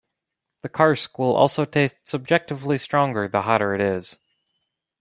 [0.63, 4.17] The Karsk will also taste subjectively stronger the hotter it is.